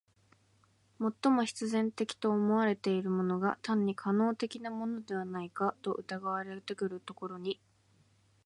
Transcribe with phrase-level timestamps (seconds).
[0.99, 7.61] 最も必然的と思われているものが単に可能的なものではないかと疑われてくるところに、